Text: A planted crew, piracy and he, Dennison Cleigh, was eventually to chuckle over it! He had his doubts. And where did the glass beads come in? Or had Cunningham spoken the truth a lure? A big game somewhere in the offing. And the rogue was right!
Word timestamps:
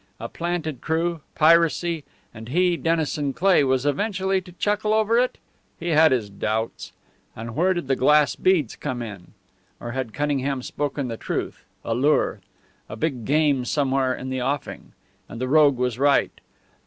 A 0.19 0.27
planted 0.27 0.81
crew, 0.81 1.21
piracy 1.35 2.03
and 2.33 2.49
he, 2.49 2.75
Dennison 2.75 3.33
Cleigh, 3.33 3.63
was 3.63 3.85
eventually 3.85 4.41
to 4.41 4.51
chuckle 4.53 4.95
over 4.95 5.19
it! 5.19 5.37
He 5.79 5.89
had 5.89 6.11
his 6.11 6.27
doubts. 6.27 6.91
And 7.35 7.55
where 7.55 7.75
did 7.75 7.87
the 7.87 7.95
glass 7.95 8.35
beads 8.35 8.75
come 8.75 9.03
in? 9.03 9.33
Or 9.79 9.91
had 9.91 10.11
Cunningham 10.11 10.63
spoken 10.63 11.07
the 11.07 11.17
truth 11.17 11.63
a 11.85 11.93
lure? 11.93 12.39
A 12.89 12.95
big 12.95 13.25
game 13.25 13.63
somewhere 13.63 14.15
in 14.15 14.31
the 14.31 14.41
offing. 14.41 14.93
And 15.29 15.39
the 15.39 15.47
rogue 15.47 15.77
was 15.77 15.99
right! 15.99 16.31